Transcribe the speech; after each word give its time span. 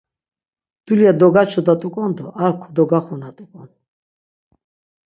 Dulya 0.85 1.11
dogaçodat̆uk̆on 1.19 2.11
do 2.17 2.25
ar 2.43 2.51
kodogaxunat̆ukon! 2.61 3.69